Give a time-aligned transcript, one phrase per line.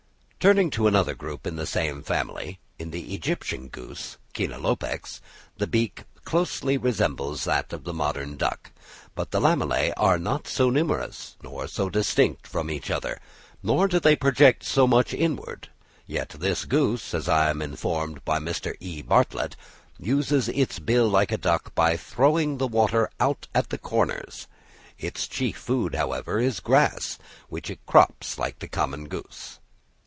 [0.41, 2.57] Turning to another group of the same family.
[2.79, 5.21] In the Egyptian goose (Chenalopex)
[5.57, 8.71] the beak closely resembles that of the common duck;
[9.13, 13.21] but the lamellæ are not so numerous, nor so distinct from each other,
[13.61, 15.69] nor do they project so much inward;
[16.07, 18.73] yet this goose, as I am informed by Mr.
[18.79, 19.03] E.
[19.03, 19.55] Bartlett,
[19.99, 24.47] "uses its bill like a duck by throwing the water out at the corners."
[24.97, 29.59] Its chief food, however, is grass, which it crops like the common goose.